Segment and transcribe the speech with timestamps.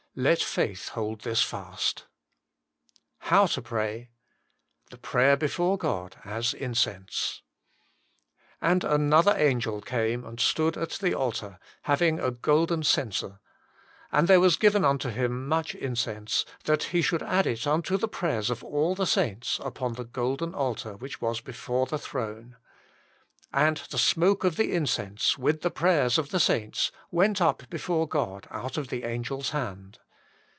[0.13, 2.03] Let lith hold this fast.
[3.31, 4.09] HOW TO PRAY.
[4.91, 7.43] tfclje ijpntncr before (Soft as Incense
[8.59, 13.39] "And another angel came and stood at the altar, having a golden censer;
[14.11, 18.09] and there was given unto him much incense, that he should add it unto the
[18.09, 22.57] prayers of all the saints upon the golden altar which was before the throne.
[23.53, 28.07] And the smoke of the incense, with the prayers of the saints, went up before
[28.07, 29.99] God out of the angel s hand.